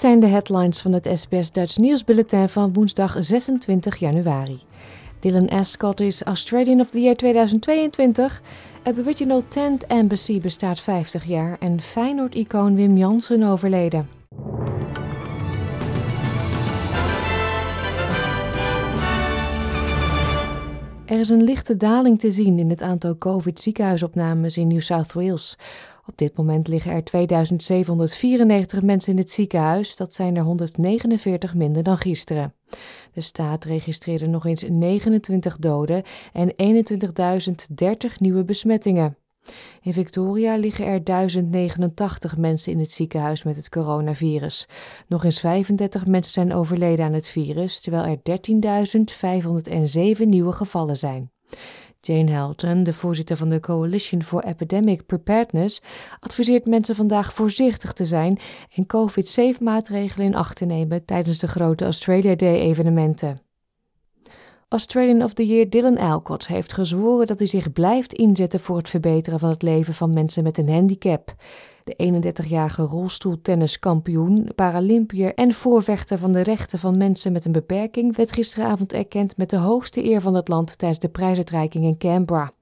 [0.00, 4.58] Zijn de headlines van het SBS Dutch Nieuwsbulletin van woensdag 26 januari.
[5.18, 8.42] Dylan Ascot is Australian of the Year 2022.
[8.82, 14.08] Aboriginal Tent Embassy bestaat 50 jaar en Feyenoord-icoon Wim Jansen overleden.
[21.10, 25.56] Er is een lichte daling te zien in het aantal COVID-ziekenhuisopnames in New South Wales.
[26.10, 29.96] Op dit moment liggen er 2794 mensen in het ziekenhuis.
[29.96, 32.54] Dat zijn er 149 minder dan gisteren.
[33.12, 36.02] De staat registreerde nog eens 29 doden
[36.32, 36.52] en
[38.10, 39.16] 21.030 nieuwe besmettingen.
[39.82, 44.68] In Victoria liggen er 1089 mensen in het ziekenhuis met het coronavirus.
[45.06, 48.40] Nog eens 35 mensen zijn overleden aan het virus, terwijl er
[50.20, 51.30] 13.507 nieuwe gevallen zijn.
[52.00, 55.82] Jane Helton, de voorzitter van de Coalition for Epidemic Preparedness,
[56.20, 58.38] adviseert mensen vandaag voorzichtig te zijn
[58.74, 63.40] en COVID-safe maatregelen in acht te nemen tijdens de grote Australia Day evenementen.
[64.68, 68.88] Australian of the Year Dylan Alcott heeft gezworen dat hij zich blijft inzetten voor het
[68.88, 71.34] verbeteren van het leven van mensen met een handicap.
[71.96, 78.32] De 31-jarige rolstoeltenniskampioen, Paralympiër en voorvechter van de rechten van mensen met een beperking werd
[78.32, 82.52] gisteravond erkend met de hoogste eer van het land tijdens de prijsuitreiking in Canberra.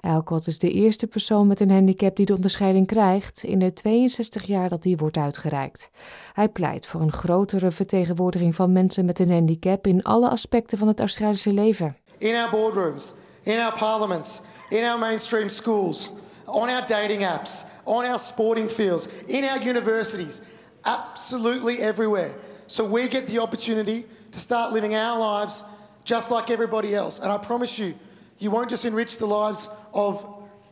[0.00, 4.42] Alcott is de eerste persoon met een handicap die de onderscheiding krijgt in de 62
[4.42, 5.90] jaar dat die wordt uitgereikt.
[6.32, 10.88] Hij pleit voor een grotere vertegenwoordiging van mensen met een handicap in alle aspecten van
[10.88, 11.96] het Australische leven.
[12.18, 16.12] In our boardrooms, in our parliaments, in our mainstream schools,
[16.46, 20.40] on our dating apps, on our sporting fields, in our universities,
[20.84, 22.34] absolutely everywhere.
[22.66, 25.64] So we get the opportunity to start living our lives
[26.04, 27.20] just like everybody else.
[27.20, 27.94] And I promise you,
[28.38, 30.24] you won't just enrich the lives of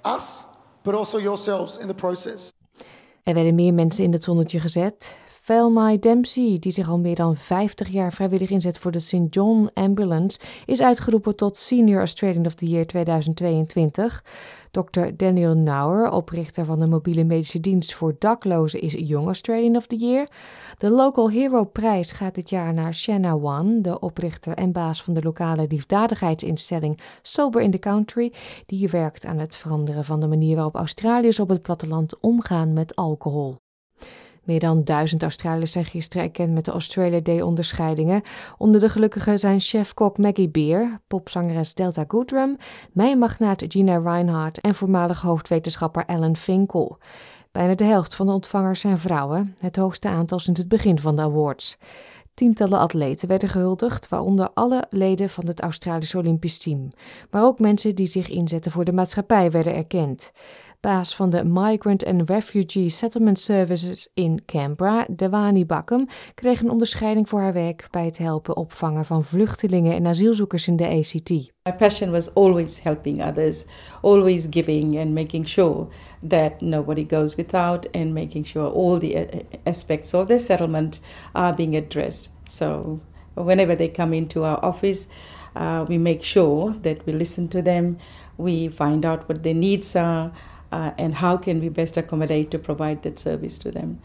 [0.04, 0.44] us,
[0.82, 2.53] but also yourselves in the process.
[3.25, 5.14] Er werden meer mensen in het zonnetje gezet.
[5.50, 9.26] Velmai Dempsey, die zich al meer dan 50 jaar vrijwillig inzet voor de St.
[9.30, 14.24] John Ambulance, is uitgeroepen tot Senior Australian of the Year 2022.
[14.70, 15.06] Dr.
[15.16, 19.96] Daniel Nauer, oprichter van de mobiele medische dienst voor daklozen, is Young Australian of the
[19.96, 20.28] Year.
[20.78, 25.14] De Local Hero prijs gaat dit jaar naar Shanna Wan, de oprichter en baas van
[25.14, 28.32] de lokale liefdadigheidsinstelling Sober in the Country,
[28.66, 32.96] die werkt aan het veranderen van de manier waarop Australiërs op het platteland omgaan met
[32.96, 33.56] alcohol.
[34.50, 38.22] Meer dan duizend Australiërs zijn gisteren erkend met de Australia Day onderscheidingen.
[38.58, 42.56] Onder de gelukkigen zijn chef-kok Maggie Beer, popzangeres Delta Goodrum,
[42.92, 46.98] mijnmagnaat Gina Reinhardt en voormalig hoofdwetenschapper Alan Finkel.
[47.52, 51.16] Bijna de helft van de ontvangers zijn vrouwen, het hoogste aantal sinds het begin van
[51.16, 51.78] de awards.
[52.34, 56.90] Tientallen atleten werden gehuldigd, waaronder alle leden van het Australische Olympisch team.
[57.30, 60.32] Maar ook mensen die zich inzetten voor de maatschappij werden erkend
[60.80, 67.28] baas van de Migrant and Refugee Settlement Services in Canberra, Dewani Bakum, kreeg een onderscheiding
[67.28, 71.30] voor haar werk bij het helpen opvangen van vluchtelingen en asielzoekers in de ACT.
[71.30, 73.64] My passion was always helping others,
[74.02, 75.86] always giving and making sure
[76.28, 81.00] that nobody goes without and making sure all the uh, aspects of the settlement
[81.32, 82.30] are being addressed.
[82.44, 83.00] So
[83.34, 85.06] whenever they come into our office,
[85.56, 87.97] uh, we make sure that we listen to them,
[88.36, 90.30] we find out what their needs are,
[90.72, 94.00] uh, and how can we best accommodate to provide that service to them.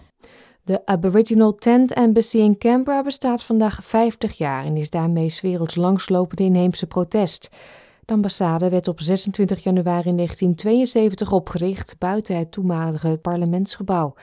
[0.63, 5.75] De Aboriginal Tent Embassy in Canberra bestaat vandaag 50 jaar en is daarmee 's werelds
[5.75, 7.49] langslopende inheemse protest.
[8.05, 14.13] De ambassade werd op 26 januari 1972 opgericht buiten het toenmalige parlementsgebouw.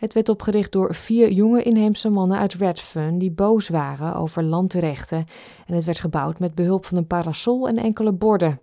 [0.00, 5.24] Het werd opgericht door vier jonge inheemse mannen uit Redfern die boos waren over landrechten
[5.66, 8.60] en het werd gebouwd met behulp van een parasol en enkele borden.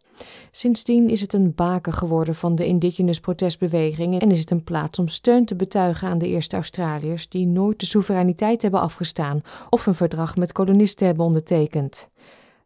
[0.51, 4.99] Sindsdien is het een baken geworden van de indigenous protestbeweging en is het een plaats
[4.99, 9.85] om steun te betuigen aan de eerste Australiërs die nooit de soevereiniteit hebben afgestaan of
[9.85, 12.09] een verdrag met kolonisten hebben ondertekend.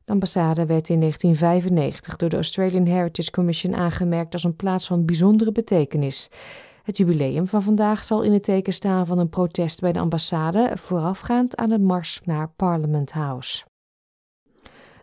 [0.05, 5.05] De ambassade werd in 1995 door de Australian Heritage Commission aangemerkt als een plaats van
[5.05, 6.29] bijzondere betekenis.
[6.83, 10.71] Het jubileum van vandaag zal in het teken staan van een protest bij de ambassade
[10.75, 13.68] voorafgaand aan de mars naar Parliament House.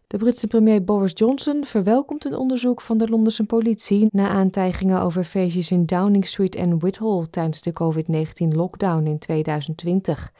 [0.07, 5.25] De Britse premier Boris Johnson verwelkomt een onderzoek van de Londense politie na aantijgingen over
[5.25, 10.33] feestjes in Downing Street en Whitehall tijdens de COVID-19-lockdown in 2020.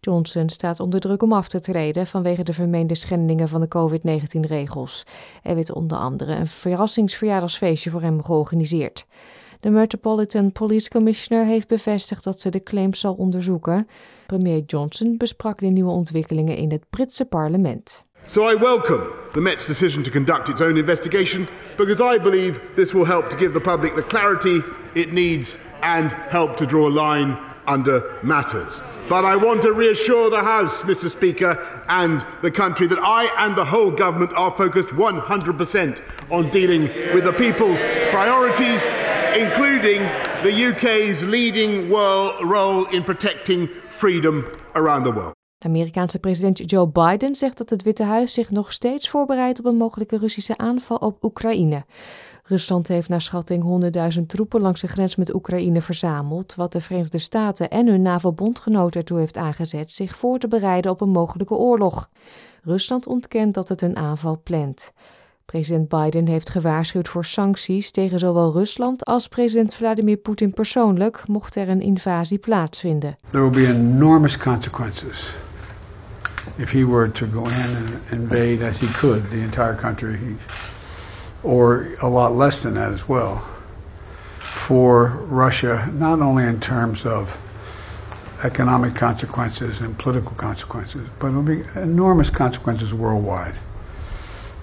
[0.00, 5.04] Johnson staat onder druk om af te treden vanwege de vermeende schendingen van de COVID-19-regels.
[5.42, 9.06] Er werd onder andere een verrassingsverjaardagsfeestje voor hem georganiseerd.
[9.60, 13.86] De Metropolitan Police Commissioner heeft bevestigd dat ze de claims zal onderzoeken.
[14.26, 18.05] Premier Johnson besprak de nieuwe ontwikkelingen in het Britse parlement.
[18.28, 22.92] So I welcome the Met's decision to conduct its own investigation because I believe this
[22.92, 24.62] will help to give the public the clarity
[24.96, 27.38] it needs and help to draw a line
[27.68, 28.80] under matters.
[29.08, 31.08] But I want to reassure the House, Mr.
[31.08, 36.00] Speaker, and the country that I and the whole government are focused 100%
[36.32, 36.82] on dealing
[37.14, 38.82] with the people's priorities,
[39.40, 40.02] including
[40.42, 45.36] the UK's leading world role in protecting freedom around the world.
[45.66, 49.76] Amerikaanse president Joe Biden zegt dat het Witte Huis zich nog steeds voorbereidt op een
[49.76, 51.84] mogelijke Russische aanval op Oekraïne.
[52.42, 57.18] Rusland heeft naar schatting 100.000 troepen langs de grens met Oekraïne verzameld, wat de Verenigde
[57.18, 62.08] Staten en hun NAVO-bondgenoten ertoe heeft aangezet zich voor te bereiden op een mogelijke oorlog.
[62.62, 64.92] Rusland ontkent dat het een aanval plant.
[65.44, 71.56] President Biden heeft gewaarschuwd voor sancties tegen zowel Rusland als president Vladimir Poetin persoonlijk, mocht
[71.56, 73.16] er een invasie plaatsvinden.
[73.30, 75.34] There will be enormous consequences
[76.58, 80.36] if he were to go in and invade as he could the entire country
[81.42, 83.46] or a lot less than that as well,
[84.38, 87.36] for Russia, not only in terms of
[88.42, 93.54] economic consequences and political consequences, but it'll be enormous consequences worldwide.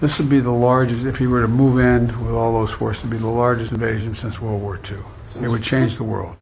[0.00, 3.04] This would be the largest, if he were to move in with all those forces,
[3.04, 4.98] it'd be the largest invasion since World War II.
[5.42, 6.36] It would change the world.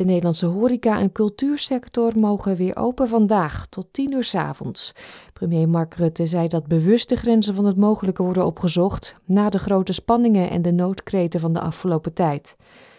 [0.00, 4.92] De Nederlandse horeca- en cultuursector mogen weer open vandaag tot 10 uur s avonds.
[5.32, 9.58] Premier Mark Rutte zei dat bewust de grenzen van het mogelijke worden opgezocht na de
[9.58, 12.56] grote spanningen en de noodkreten van de afgelopen tijd.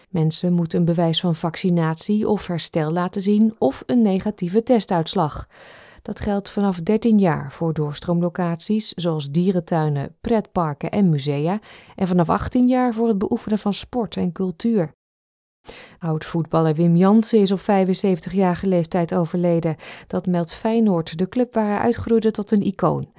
[0.08, 5.46] Mensen moeten een bewijs van vaccinatie of herstel laten zien of een negatieve testuitslag.
[6.02, 11.60] Dat geldt vanaf 13 jaar voor doorstroomlocaties zoals dierentuinen, pretparken en musea
[11.96, 14.92] en vanaf 18 jaar voor het beoefenen van sport en cultuur.
[15.98, 19.76] Oud-voetballer Wim Jansen is op 75-jarige leeftijd overleden.
[20.06, 23.12] Dat meldt Feyenoord, de club waar hij uitgroeide tot een icoon.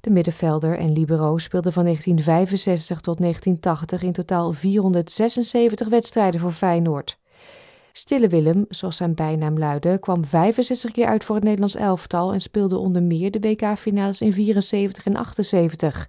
[0.00, 7.18] De middenvelder en libero speelde van 1965 tot 1980 in totaal 476 wedstrijden voor Feyenoord.
[7.92, 12.40] Stille Willem, zoals zijn bijnaam luidde, kwam 65 keer uit voor het Nederlands elftal en
[12.40, 16.08] speelde onder meer de WK-finales in 74 en 78.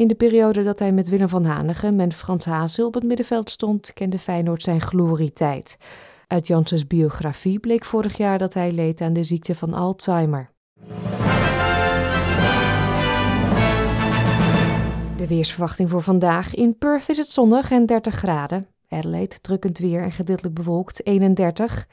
[0.00, 3.50] In de periode dat hij met Willem van Hanegem en Frans Hazel op het middenveld
[3.50, 5.76] stond, kende Feyenoord zijn glorietijd.
[6.26, 10.50] Uit Janssens biografie bleek vorig jaar dat hij leed aan de ziekte van Alzheimer.
[15.16, 16.54] De weersverwachting voor vandaag.
[16.54, 18.66] In Perth is het zonnig en 30 graden.
[18.88, 21.86] Adelaide drukkend weer en gedeeltelijk bewolkt 31.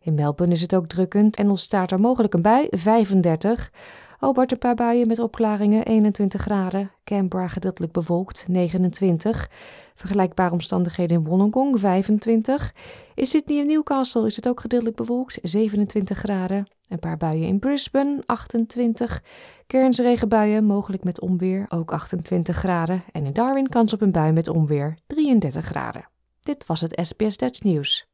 [0.00, 3.70] In Melbourne is het ook drukkend en ontstaat er mogelijk een bui 35.
[4.20, 6.90] Hobart een paar buien met opklaringen 21 graden.
[7.04, 9.50] Canberra gedeeltelijk bewolkt 29.
[9.94, 12.74] Vergelijkbare omstandigheden in Wollongong 25.
[13.14, 16.66] In Sydney en Newcastle is het ook gedeeltelijk bewolkt 27 graden.
[16.88, 19.22] Een paar buien in Brisbane 28.
[19.66, 23.02] Cairns regenbuien mogelijk met onweer ook 28 graden.
[23.12, 26.08] En in Darwin kans op een bui met onweer 33 graden.
[26.42, 28.09] Dit was het SBS Dutch Nieuws.